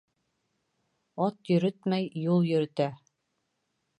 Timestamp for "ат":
1.25-1.51